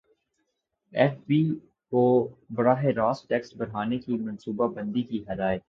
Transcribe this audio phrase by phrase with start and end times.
[0.93, 1.43] F B
[1.91, 2.03] کو
[2.49, 5.59] براہ راست ٹیکس بڑھانے کی منصوبہ بندی کی ہدایت